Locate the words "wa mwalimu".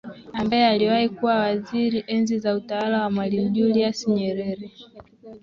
3.01-3.49